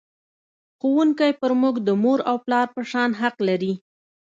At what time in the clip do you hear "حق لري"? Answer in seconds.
3.21-3.73